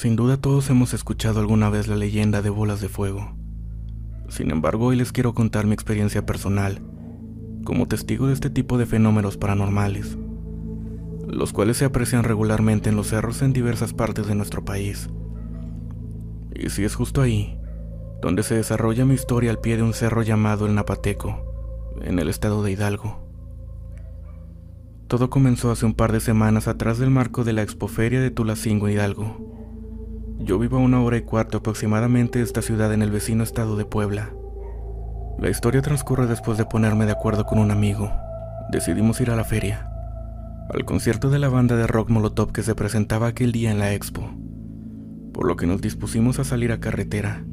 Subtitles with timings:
[0.00, 3.34] Sin duda todos hemos escuchado alguna vez la leyenda de bolas de fuego.
[4.28, 6.80] Sin embargo, hoy les quiero contar mi experiencia personal
[7.64, 10.16] como testigo de este tipo de fenómenos paranormales,
[11.26, 15.10] los cuales se aprecian regularmente en los cerros en diversas partes de nuestro país.
[16.54, 17.58] Y si es justo ahí,
[18.22, 21.44] donde se desarrolla mi historia al pie de un cerro llamado el Napateco,
[22.02, 23.28] en el estado de Hidalgo.
[25.08, 28.88] Todo comenzó hace un par de semanas atrás del marco de la expoferia de Tulacingo,
[28.88, 29.57] Hidalgo.
[30.40, 33.76] Yo vivo a una hora y cuarto aproximadamente de esta ciudad en el vecino estado
[33.76, 34.30] de Puebla.
[35.38, 38.12] La historia transcurre después de ponerme de acuerdo con un amigo.
[38.70, 39.90] Decidimos ir a la feria,
[40.70, 43.94] al concierto de la banda de rock Molotov que se presentaba aquel día en la
[43.94, 44.30] expo,
[45.32, 47.44] por lo que nos dispusimos a salir a carretera.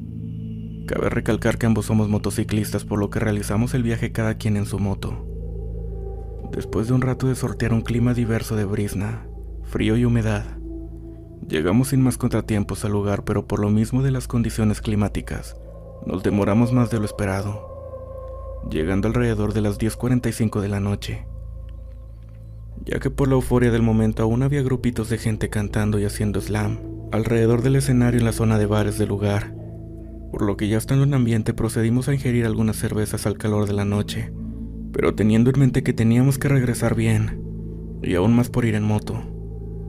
[0.88, 4.68] Cabe recalcar que ambos somos motociclistas, por lo que realizamos el viaje cada quien en
[4.68, 5.26] su moto.
[6.52, 9.26] Después de un rato de sortear un clima diverso de brisna,
[9.64, 10.44] frío y humedad,
[11.48, 15.56] llegamos sin más contratiempos al lugar, pero por lo mismo de las condiciones climáticas,
[16.06, 21.26] nos demoramos más de lo esperado, llegando alrededor de las 10.45 de la noche,
[22.84, 26.42] ya que por la euforia del momento aún había grupitos de gente cantando y haciendo
[26.42, 26.80] slam
[27.12, 29.56] alrededor del escenario en la zona de bares del lugar,
[30.32, 33.74] por lo que ya estando en ambiente procedimos a ingerir algunas cervezas al calor de
[33.74, 34.32] la noche
[34.96, 37.42] pero teniendo en mente que teníamos que regresar bien,
[38.02, 39.22] y aún más por ir en moto,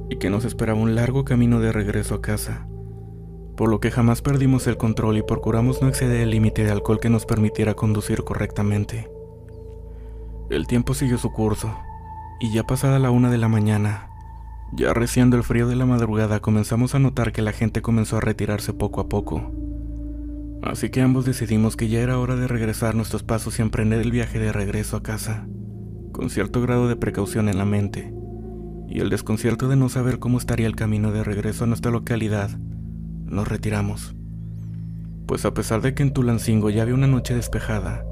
[0.09, 2.67] y que nos esperaba un largo camino de regreso a casa,
[3.57, 7.01] por lo que jamás perdimos el control y procuramos no exceder el límite de alcohol
[7.01, 9.11] que nos permitiera conducir correctamente.
[10.51, 11.77] El tiempo siguió su curso,
[12.41, 14.11] y ya pasada la una de la mañana,
[14.73, 18.20] ya reciendo el frío de la madrugada, comenzamos a notar que la gente comenzó a
[18.20, 19.53] retirarse poco a poco
[20.67, 24.11] Así que ambos decidimos que ya era hora de regresar nuestros pasos y emprender el
[24.11, 25.47] viaje de regreso a casa,
[26.11, 28.13] con cierto grado de precaución en la mente,
[28.89, 32.51] y el desconcierto de no saber cómo estaría el camino de regreso a nuestra localidad,
[33.24, 34.14] nos retiramos.
[35.27, 38.05] Pues a pesar de que en Tulancingo ya había una noche despejada,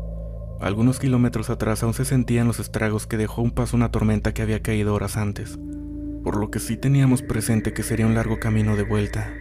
[0.61, 4.43] algunos kilómetros atrás aún se sentían los estragos que dejó un paso una tormenta que
[4.43, 5.59] había caído horas antes,
[6.25, 9.33] por lo que sí teníamos presente que sería un largo camino de vuelta.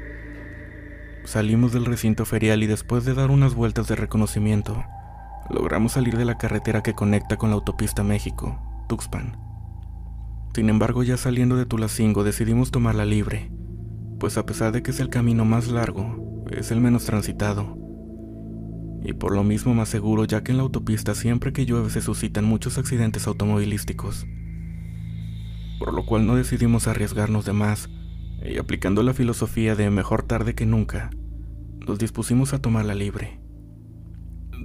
[1.24, 4.84] Salimos del recinto ferial y después de dar unas vueltas de reconocimiento,
[5.50, 9.43] logramos salir de la carretera que conecta con la autopista México, Tuxpan.
[10.54, 13.52] Sin embargo, ya saliendo de Tulacingo decidimos tomarla libre,
[14.20, 17.76] pues a pesar de que es el camino más largo, es el menos transitado.
[19.04, 22.02] Y por lo mismo más seguro, ya que en la autopista siempre que llueve se
[22.02, 24.28] suscitan muchos accidentes automovilísticos.
[25.80, 27.90] Por lo cual no decidimos arriesgarnos de más
[28.46, 31.10] y aplicando la filosofía de mejor tarde que nunca,
[31.80, 33.40] nos dispusimos a tomarla libre.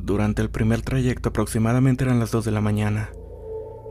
[0.03, 3.09] Durante el primer trayecto aproximadamente eran las 2 de la mañana,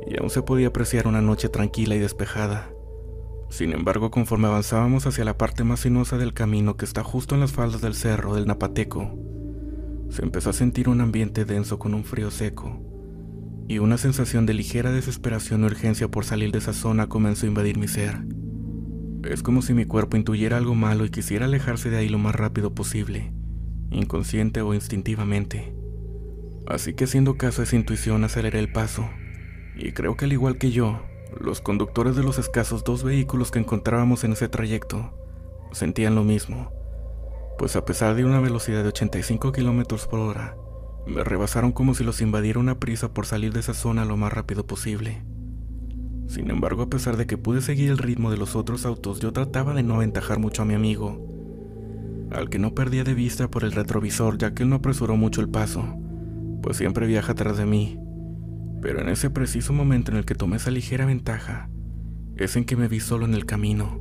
[0.08, 2.72] y aún se podía apreciar una noche tranquila y despejada.
[3.50, 7.42] Sin embargo, conforme avanzábamos hacia la parte más sinuosa del camino que está justo en
[7.42, 9.18] las faldas del cerro del Napateco,
[10.10, 12.82] se empezó a sentir un ambiente denso con un frío seco,
[13.68, 17.50] y una sensación de ligera desesperación y urgencia por salir de esa zona comenzó a
[17.50, 18.22] invadir mi ser.
[19.24, 22.36] Es como si mi cuerpo intuyera algo malo y quisiera alejarse de ahí lo más
[22.36, 23.34] rápido posible,
[23.92, 25.74] inconsciente o instintivamente.
[26.66, 29.10] Así que haciendo caso a esa intuición aceleré el paso,
[29.78, 31.00] y creo que al igual que yo,
[31.40, 35.14] los conductores de los escasos dos vehículos que encontrábamos en ese trayecto
[35.72, 36.72] sentían lo mismo,
[37.58, 40.56] pues a pesar de una velocidad de 85 km por hora,
[41.06, 44.34] me rebasaron como si los invadiera una prisa por salir de esa zona lo más
[44.34, 45.24] rápido posible.
[46.28, 49.32] Sin embargo, a pesar de que pude seguir el ritmo de los otros autos, yo
[49.32, 53.64] trataba de no aventajar mucho a mi amigo, al que no perdía de vista por
[53.64, 55.86] el retrovisor ya que él no apresuró mucho el paso,
[56.62, 57.98] pues siempre viaja atrás de mí.
[58.88, 61.70] Pero en ese preciso momento en el que tomé esa ligera ventaja,
[62.38, 64.00] es en que me vi solo en el camino,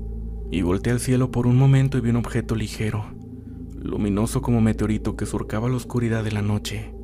[0.52, 3.04] y volteé al cielo por un momento y vi un objeto ligero,
[3.74, 6.94] luminoso como meteorito que surcaba la oscuridad de la noche.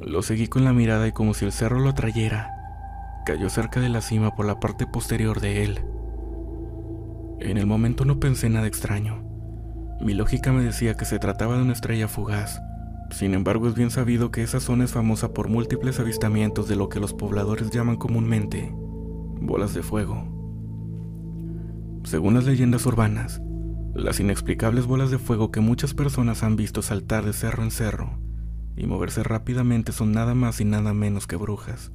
[0.00, 2.48] Lo seguí con la mirada y como si el cerro lo atrayera,
[3.26, 5.80] cayó cerca de la cima por la parte posterior de él.
[7.38, 9.22] En el momento no pensé nada extraño.
[10.00, 12.62] Mi lógica me decía que se trataba de una estrella fugaz.
[13.14, 16.88] Sin embargo, es bien sabido que esa zona es famosa por múltiples avistamientos de lo
[16.88, 18.74] que los pobladores llaman comúnmente
[19.40, 20.24] bolas de fuego.
[22.02, 23.40] Según las leyendas urbanas,
[23.94, 28.18] las inexplicables bolas de fuego que muchas personas han visto saltar de cerro en cerro
[28.76, 31.92] y moverse rápidamente son nada más y nada menos que brujas.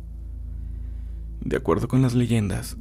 [1.42, 2.78] De acuerdo con las leyendas,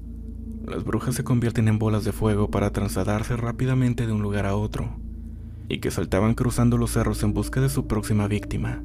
[0.65, 4.55] las brujas se convierten en bolas de fuego para trasladarse rápidamente de un lugar a
[4.55, 5.08] otro,
[5.69, 8.83] y que saltaban cruzando los cerros en busca de su próxima víctima,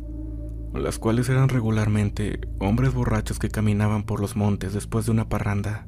[0.73, 5.87] las cuales eran regularmente hombres borrachos que caminaban por los montes después de una parranda,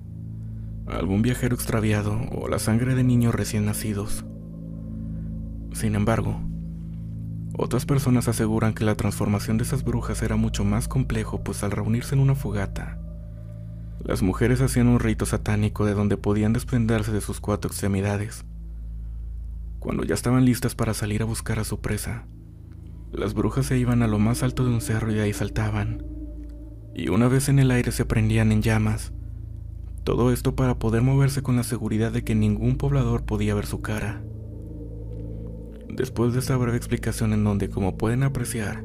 [0.88, 4.26] algún viajero extraviado o la sangre de niños recién nacidos.
[5.74, 6.40] Sin embargo,
[7.58, 11.72] otras personas aseguran que la transformación de esas brujas era mucho más complejo, pues al
[11.72, 13.00] reunirse en una fogata,
[14.06, 18.46] las mujeres hacían un rito satánico de donde podían desprenderse de sus cuatro extremidades.
[19.86, 22.26] Cuando ya estaban listas para salir a buscar a su presa,
[23.12, 26.04] las brujas se iban a lo más alto de un cerro y ahí saltaban,
[26.96, 29.14] y una vez en el aire se prendían en llamas.
[30.04, 33.84] Todo esto para poder moverse con la seguridad de que ningún poblador podía ver su
[33.84, 34.24] cara.
[35.88, 38.84] Después de esta breve explicación en donde, como pueden apreciar,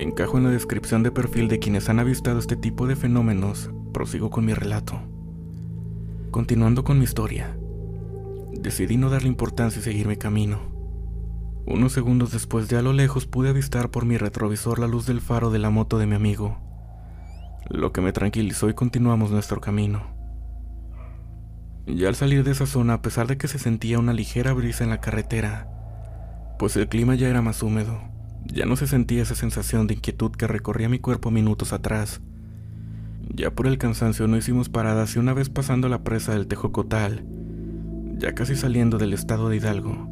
[0.00, 4.30] encajo en la descripción de perfil de quienes han avistado este tipo de fenómenos, prosigo
[4.30, 5.00] con mi relato.
[6.32, 7.56] Continuando con mi historia,
[8.60, 10.74] decidí no darle importancia y seguir mi camino.
[11.66, 15.20] Unos segundos después de a lo lejos pude avistar por mi retrovisor la luz del
[15.20, 16.58] faro de la moto de mi amigo,
[17.70, 20.14] lo que me tranquilizó y continuamos nuestro camino.
[21.86, 24.84] Ya al salir de esa zona, a pesar de que se sentía una ligera brisa
[24.84, 25.68] en la carretera,
[26.58, 28.00] pues el clima ya era más húmedo.
[28.46, 32.20] Ya no se sentía esa sensación de inquietud que recorría mi cuerpo minutos atrás.
[33.34, 37.24] Ya por el cansancio no hicimos paradas y una vez pasando la presa del Tejocotal,
[38.16, 40.08] ya casi saliendo del estado de Hidalgo,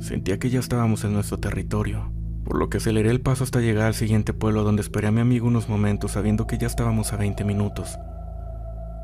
[0.00, 2.12] sentía que ya estábamos en nuestro territorio,
[2.44, 5.20] por lo que aceleré el paso hasta llegar al siguiente pueblo donde esperé a mi
[5.20, 7.98] amigo unos momentos sabiendo que ya estábamos a 20 minutos.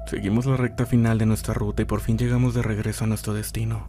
[0.06, 3.34] Seguimos la recta final de nuestra ruta y por fin llegamos de regreso a nuestro
[3.34, 3.88] destino.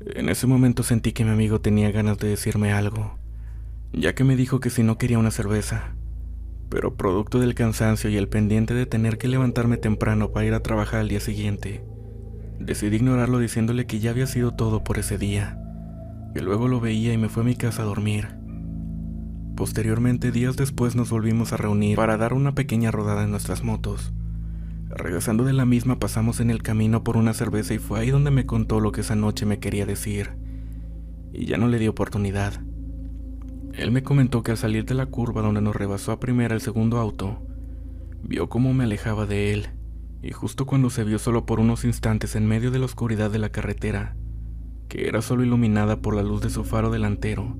[0.00, 3.18] En ese momento sentí que mi amigo tenía ganas de decirme algo,
[3.92, 5.94] ya que me dijo que si no quería una cerveza,
[6.68, 10.62] pero producto del cansancio y el pendiente de tener que levantarme temprano para ir a
[10.62, 11.84] trabajar al día siguiente,
[12.58, 15.58] decidí ignorarlo diciéndole que ya había sido todo por ese día,
[16.34, 18.28] que luego lo veía y me fue a mi casa a dormir.
[19.56, 24.12] Posteriormente, días después nos volvimos a reunir para dar una pequeña rodada en nuestras motos.
[24.88, 28.30] Regresando de la misma pasamos en el camino por una cerveza y fue ahí donde
[28.30, 30.30] me contó lo que esa noche me quería decir.
[31.32, 32.54] Y ya no le di oportunidad.
[33.74, 36.60] Él me comentó que al salir de la curva donde nos rebasó a primera el
[36.60, 37.46] segundo auto,
[38.22, 39.68] vio cómo me alejaba de él,
[40.22, 43.38] y justo cuando se vio solo por unos instantes en medio de la oscuridad de
[43.38, 44.16] la carretera,
[44.88, 47.56] que era solo iluminada por la luz de su faro delantero,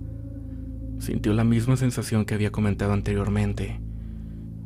[0.99, 3.81] sintió la misma sensación que había comentado anteriormente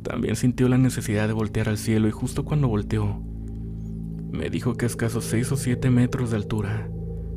[0.03, 3.21] también sintió la necesidad de voltear al cielo y justo cuando volteó,
[4.31, 6.89] me dijo que a escasos 6 o 7 metros de altura,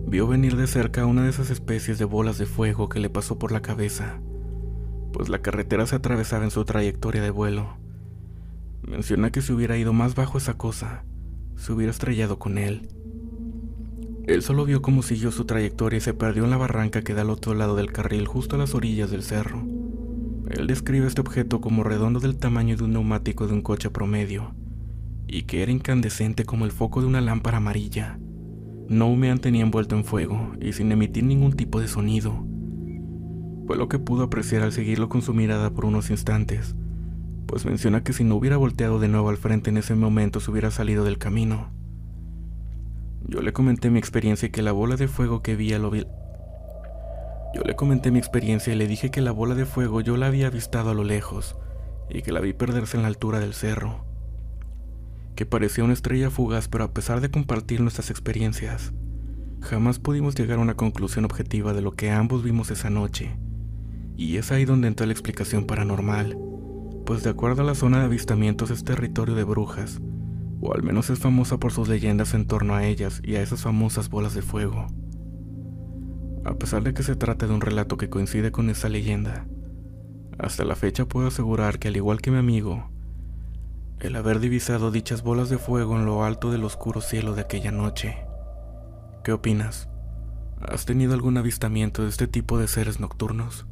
[0.06, 3.38] vio venir de cerca una de esas especies de bolas de fuego que le pasó
[3.38, 4.20] por la cabeza,
[5.12, 7.79] pues la carretera se atravesaba en su trayectoria de vuelo.
[8.86, 11.04] Menciona que si hubiera ido más bajo esa cosa,
[11.56, 12.88] se hubiera estrellado con él.
[14.26, 17.22] Él solo vio cómo siguió su trayectoria y se perdió en la barranca que da
[17.22, 19.64] al otro lado del carril justo a las orillas del cerro.
[20.50, 24.54] Él describe este objeto como redondo del tamaño de un neumático de un coche promedio,
[25.26, 28.20] y que era incandescente como el foco de una lámpara amarilla,
[28.88, 32.46] no humeante ni envuelto en fuego, y sin emitir ningún tipo de sonido.
[33.66, 36.76] Fue lo que pudo apreciar al seguirlo con su mirada por unos instantes,
[37.46, 40.50] pues menciona que si no hubiera volteado de nuevo al frente en ese momento se
[40.50, 41.70] hubiera salido del camino.
[43.28, 46.04] Yo le comenté mi experiencia y que la bola de fuego que vi lo, vi
[47.54, 50.26] yo le comenté mi experiencia y le dije que la bola de fuego yo la
[50.26, 51.56] había avistado a lo lejos
[52.10, 54.05] y que la vi perderse en la altura del cerro.
[55.34, 58.93] Que parecía una estrella fugaz, pero a pesar de compartir nuestras experiencias,
[59.60, 63.38] jamás pudimos llegar a una conclusión objetiva de lo que ambos vimos esa noche.
[64.17, 66.38] Y es ahí donde entra la explicación paranormal,
[67.06, 70.01] pues de acuerdo a la zona de avistamientos es territorio de brujas,
[70.60, 73.63] o al menos es famosa por sus leyendas en torno a ellas y a esas
[73.63, 74.89] famosas bolas de fuego.
[76.44, 79.46] A pesar de que se trate de un relato que coincide con esa leyenda,
[80.36, 82.91] hasta la fecha puedo asegurar que al igual que mi amigo,
[84.01, 87.70] el haber divisado dichas bolas de fuego en lo alto del oscuro cielo de aquella
[87.70, 88.17] noche.
[89.22, 89.89] ¿Qué opinas?
[90.60, 93.67] ¿Has tenido algún avistamiento de este tipo de seres nocturnos?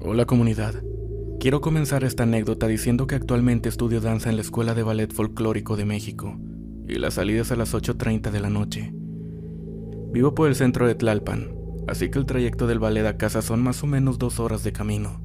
[0.00, 0.80] Hola comunidad.
[1.40, 5.76] Quiero comenzar esta anécdota diciendo que actualmente estudio danza en la Escuela de Ballet Folclórico
[5.76, 6.38] de México
[6.86, 8.94] y la salida es a las 8.30 de la noche.
[10.12, 11.52] Vivo por el centro de Tlalpan,
[11.88, 14.72] así que el trayecto del ballet a casa son más o menos dos horas de
[14.72, 15.20] camino.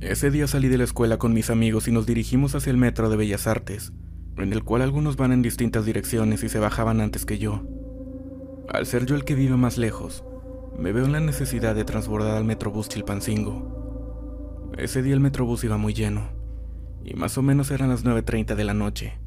[0.00, 3.08] Ese día salí de la escuela con mis amigos y nos dirigimos hacia el metro
[3.08, 3.92] de Bellas Artes,
[4.36, 7.62] en el cual algunos van en distintas direcciones y se bajaban antes que yo.
[8.68, 10.24] Al ser yo el que vive más lejos,
[10.78, 14.70] me veo en la necesidad de transbordar al Metrobús Chilpancingo.
[14.76, 16.28] Ese día el Metrobús iba muy lleno,
[17.04, 19.18] y más o menos eran las 9.30 de la noche.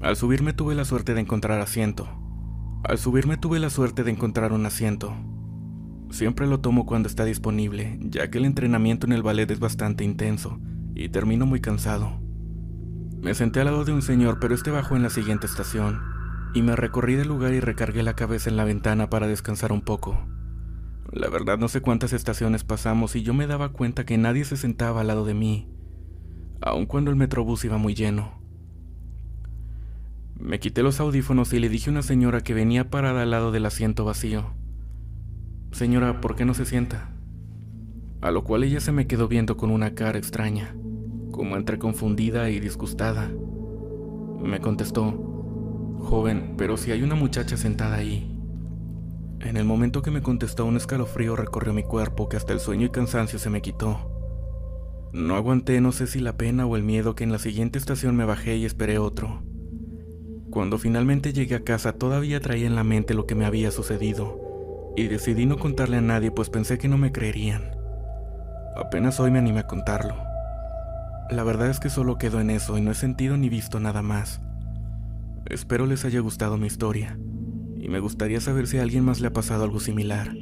[0.00, 2.08] Al subirme tuve la suerte de encontrar asiento,
[2.82, 5.14] al subirme tuve la suerte de encontrar un asiento.
[6.10, 10.02] Siempre lo tomo cuando está disponible, ya que el entrenamiento en el ballet es bastante
[10.02, 10.58] intenso
[10.94, 12.20] y termino muy cansado.
[13.20, 16.00] Me senté al lado de un señor, pero este bajó en la siguiente estación,
[16.54, 19.82] y me recorrí del lugar y recargué la cabeza en la ventana para descansar un
[19.82, 20.18] poco.
[21.12, 24.56] La verdad no sé cuántas estaciones pasamos y yo me daba cuenta que nadie se
[24.56, 25.68] sentaba al lado de mí,
[26.60, 28.40] aun cuando el metrobús iba muy lleno.
[30.38, 33.52] Me quité los audífonos y le dije a una señora que venía parada al lado
[33.52, 34.54] del asiento vacío.
[35.72, 37.12] Señora, ¿por qué no se sienta?
[38.22, 40.74] A lo cual ella se me quedó viendo con una cara extraña,
[41.30, 43.30] como entre confundida y disgustada.
[44.42, 45.29] Me contestó,
[46.00, 48.36] Joven, pero si hay una muchacha sentada ahí.
[49.40, 52.86] En el momento que me contestó un escalofrío recorrió mi cuerpo que hasta el sueño
[52.86, 54.10] y cansancio se me quitó.
[55.12, 58.16] No aguanté no sé si la pena o el miedo que en la siguiente estación
[58.16, 59.42] me bajé y esperé otro.
[60.50, 64.92] Cuando finalmente llegué a casa todavía traía en la mente lo que me había sucedido
[64.96, 67.76] y decidí no contarle a nadie pues pensé que no me creerían.
[68.76, 70.16] Apenas hoy me animé a contarlo.
[71.30, 74.02] La verdad es que solo quedo en eso y no he sentido ni visto nada
[74.02, 74.40] más.
[75.46, 77.18] Espero les haya gustado mi historia
[77.78, 80.34] y me gustaría saber si a alguien más le ha pasado algo similar.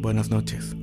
[0.00, 0.76] Buenas noches.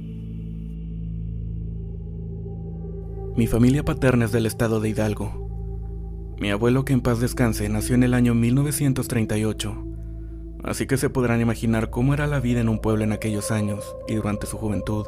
[3.36, 6.36] Mi familia paterna es del estado de Hidalgo.
[6.40, 9.86] Mi abuelo, que en paz descanse, nació en el año 1938,
[10.64, 13.96] así que se podrán imaginar cómo era la vida en un pueblo en aquellos años
[14.08, 15.06] y durante su juventud.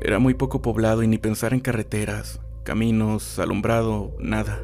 [0.00, 4.60] Era muy poco poblado y ni pensar en carreteras, caminos, alumbrado, nada.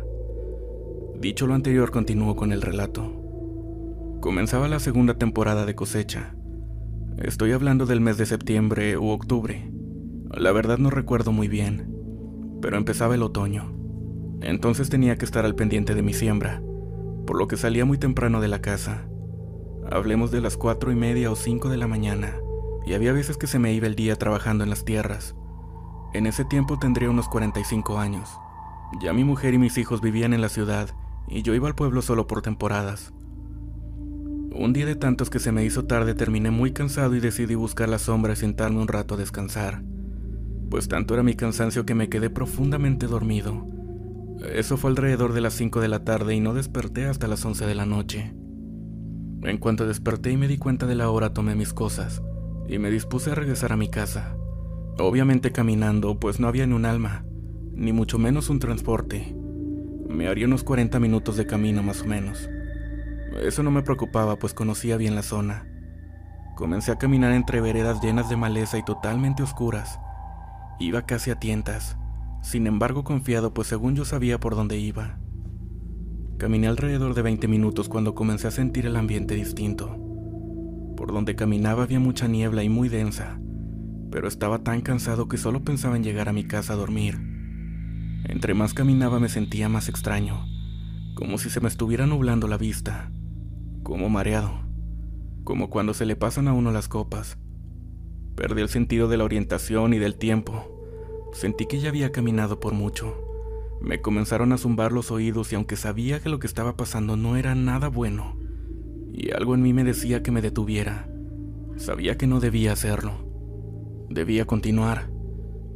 [1.25, 3.11] Dicho lo anterior, continuó con el relato.
[4.21, 6.35] Comenzaba la segunda temporada de cosecha.
[7.17, 9.73] Estoy hablando del mes de septiembre u octubre.
[10.35, 11.91] La verdad no recuerdo muy bien,
[12.61, 13.75] pero empezaba el otoño.
[14.43, 16.63] Entonces tenía que estar al pendiente de mi siembra,
[17.27, 19.09] por lo que salía muy temprano de la casa.
[19.91, 22.37] Hablemos de las cuatro y media o cinco de la mañana,
[22.85, 25.35] y había veces que se me iba el día trabajando en las tierras.
[26.13, 28.29] En ese tiempo tendría unos 45 años.
[29.01, 30.95] Ya mi mujer y mis hijos vivían en la ciudad
[31.29, 33.13] y yo iba al pueblo solo por temporadas.
[34.55, 37.89] Un día de tantos que se me hizo tarde terminé muy cansado y decidí buscar
[37.89, 39.83] la sombra y sentarme un rato a descansar,
[40.71, 43.67] pues tanto era mi cansancio que me quedé profundamente dormido.
[44.53, 47.67] Eso fue alrededor de las 5 de la tarde y no desperté hasta las 11
[47.67, 48.35] de la noche.
[49.43, 52.23] En cuanto desperté y me di cuenta de la hora tomé mis cosas
[52.69, 54.37] y me dispuse a regresar a mi casa,
[54.99, 57.25] obviamente caminando pues no había ni un alma,
[57.73, 59.37] ni mucho menos un transporte.
[60.09, 62.49] Me haría unos 40 minutos de camino más o menos.
[63.43, 65.67] Eso no me preocupaba, pues conocía bien la zona.
[66.55, 69.99] Comencé a caminar entre veredas llenas de maleza y totalmente oscuras.
[70.79, 71.97] Iba casi a tientas,
[72.43, 75.19] sin embargo confiado, pues según yo sabía por dónde iba.
[76.39, 79.97] Caminé alrededor de 20 minutos cuando comencé a sentir el ambiente distinto.
[80.97, 83.41] Por donde caminaba había mucha niebla y muy densa,
[84.11, 87.34] pero estaba tan cansado que solo pensaba en llegar a mi casa a dormir.
[88.25, 90.47] Entre más caminaba me sentía más extraño,
[91.15, 93.13] como si se me estuviera nublando la vista,
[93.83, 94.63] como mareado,
[95.45, 97.37] como cuando se le pasan a uno las copas.
[98.35, 100.71] Perdí el sentido de la orientación y del tiempo.
[101.33, 103.15] Sentí que ya había caminado por mucho.
[103.83, 107.37] Me comenzaron a zumbar los oídos y aunque sabía que lo que estaba pasando no
[107.37, 108.39] era nada bueno,
[109.13, 111.09] y algo en mí me decía que me detuviera,
[111.77, 113.13] sabía que no debía hacerlo.
[114.09, 115.14] Debía continuar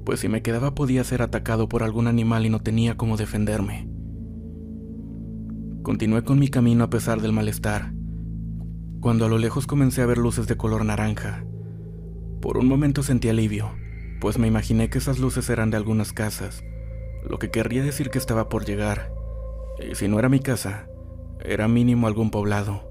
[0.08, 3.90] pues si me quedaba podía ser atacado por algún animal y no tenía cómo defenderme.
[5.82, 7.92] Continué con mi camino a pesar del malestar,
[9.02, 11.44] cuando a lo lejos comencé a ver luces de color naranja.
[12.40, 13.72] Por un momento sentí alivio,
[14.18, 16.64] pues me imaginé que esas luces eran de algunas casas,
[17.28, 19.12] lo que querría decir que estaba por llegar.
[19.78, 20.88] Y si no era mi casa,
[21.44, 22.90] era mínimo algún poblado.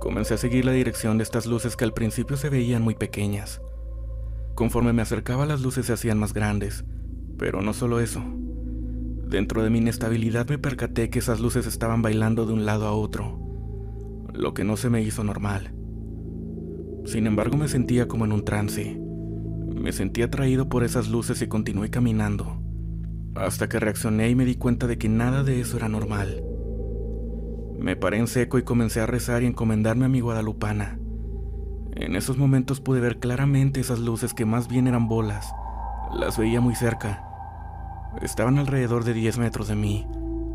[0.00, 3.60] Comencé a seguir la dirección de estas luces que al principio se veían muy pequeñas,
[4.54, 6.84] Conforme me acercaba las luces se hacían más grandes,
[7.38, 8.22] pero no solo eso.
[9.28, 12.92] Dentro de mi inestabilidad me percaté que esas luces estaban bailando de un lado a
[12.92, 13.38] otro,
[14.34, 15.74] lo que no se me hizo normal.
[17.06, 19.00] Sin embargo me sentía como en un trance.
[19.74, 22.62] Me sentía atraído por esas luces y continué caminando,
[23.34, 26.44] hasta que reaccioné y me di cuenta de que nada de eso era normal.
[27.78, 31.00] Me paré en seco y comencé a rezar y encomendarme a mi guadalupana.
[31.94, 35.52] En esos momentos pude ver claramente esas luces que más bien eran bolas.
[36.12, 37.24] Las veía muy cerca.
[38.20, 40.06] Estaban alrededor de 10 metros de mí.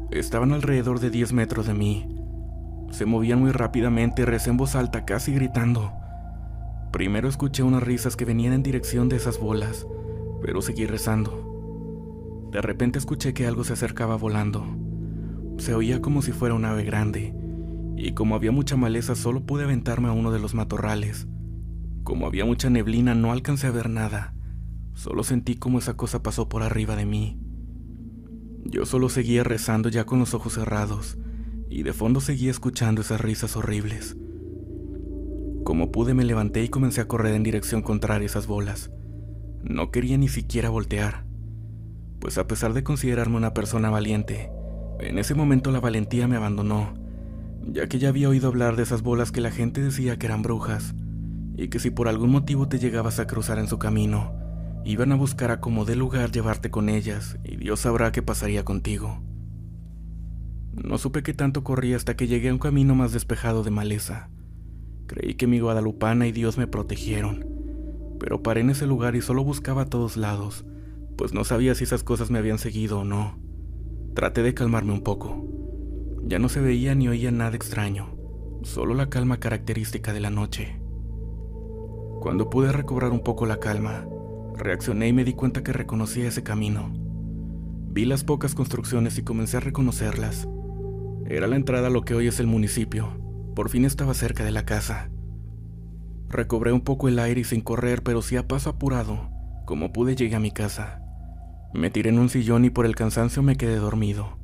[0.09, 2.07] Estaban alrededor de 10 metros de mí.
[2.91, 5.91] Se movían muy rápidamente recé en voz alta, casi gritando.
[6.91, 9.85] Primero escuché unas risas que venían en dirección de esas bolas,
[10.41, 12.49] pero seguí rezando.
[12.51, 14.65] De repente escuché que algo se acercaba volando.
[15.57, 17.35] Se oía como si fuera un ave grande,
[17.97, 21.27] y como había mucha maleza solo pude aventarme a uno de los matorrales.
[22.03, 24.35] Como había mucha neblina no alcancé a ver nada,
[24.93, 27.39] solo sentí como esa cosa pasó por arriba de mí.
[28.65, 31.17] Yo solo seguía rezando ya con los ojos cerrados,
[31.69, 34.15] y de fondo seguía escuchando esas risas horribles.
[35.63, 38.91] Como pude me levanté y comencé a correr en dirección contraria a esas bolas.
[39.63, 41.25] No quería ni siquiera voltear,
[42.19, 44.51] pues a pesar de considerarme una persona valiente,
[44.99, 46.93] en ese momento la valentía me abandonó,
[47.65, 50.41] ya que ya había oído hablar de esas bolas que la gente decía que eran
[50.41, 50.95] brujas,
[51.55, 54.33] y que si por algún motivo te llegabas a cruzar en su camino,
[54.85, 58.63] iban a buscar a como de lugar llevarte con ellas, y Dios sabrá qué pasaría
[58.63, 59.21] contigo.
[60.73, 64.29] No supe qué tanto corrí hasta que llegué a un camino más despejado de maleza.
[65.07, 67.45] Creí que mi guadalupana y Dios me protegieron,
[68.19, 70.65] pero paré en ese lugar y solo buscaba a todos lados,
[71.17, 73.39] pues no sabía si esas cosas me habían seguido o no.
[74.13, 75.56] Traté de calmarme un poco.
[76.27, 78.09] Ya no se veía ni oía nada extraño,
[78.61, 80.77] solo la calma característica de la noche.
[82.19, 84.05] Cuando pude recobrar un poco la calma,
[84.57, 86.91] reaccioné y me di cuenta que reconocía ese camino.
[87.91, 90.49] Vi las pocas construcciones y comencé a reconocerlas.
[91.27, 93.07] Era la entrada a lo que hoy es el municipio.
[93.55, 95.09] Por fin estaba cerca de la casa.
[96.27, 99.29] Recobré un poco el aire y sin correr, pero sí a paso apurado,
[99.65, 101.01] como pude llegué a mi casa.
[101.73, 104.37] Me tiré en un sillón y por el cansancio me quedé dormido.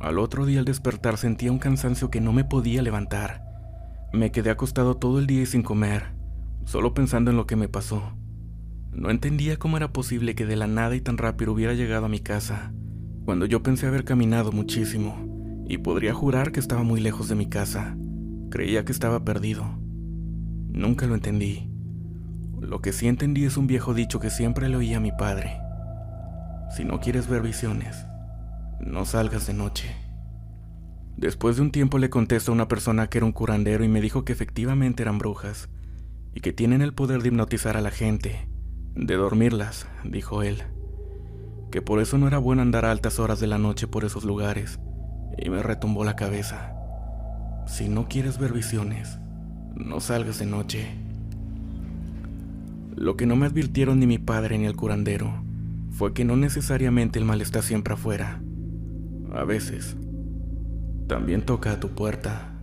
[0.00, 3.42] Al otro día al despertar sentía un cansancio que no me podía levantar.
[4.12, 6.14] Me quedé acostado todo el día y sin comer,
[6.64, 8.14] solo pensando en lo que me pasó.
[8.92, 12.08] No entendía cómo era posible que de la nada y tan rápido hubiera llegado a
[12.08, 12.72] mi casa,
[13.24, 17.46] cuando yo pensé haber caminado muchísimo, y podría jurar que estaba muy lejos de mi
[17.46, 17.96] casa.
[18.50, 19.64] Creía que estaba perdido.
[20.68, 21.70] Nunca lo entendí.
[22.60, 25.58] Lo que sí entendí es un viejo dicho que siempre le oía a mi padre.
[26.76, 28.06] Si no quieres ver visiones,
[28.80, 29.94] no salgas de noche.
[31.16, 34.00] Después de un tiempo le contesto a una persona que era un curandero y me
[34.00, 35.68] dijo que efectivamente eran brujas
[36.34, 38.48] y que tienen el poder de hipnotizar a la gente,
[38.94, 40.62] de dormirlas, dijo él,
[41.70, 44.24] que por eso no era bueno andar a altas horas de la noche por esos
[44.24, 44.80] lugares,
[45.38, 46.74] y me retumbó la cabeza.
[47.66, 49.18] Si no quieres ver visiones,
[49.74, 50.88] no salgas de noche.
[52.96, 55.44] Lo que no me advirtieron ni mi padre ni el curandero
[55.90, 58.43] fue que no necesariamente el mal está siempre afuera.
[59.34, 59.96] A veces,
[61.08, 62.53] también toca a tu puerta.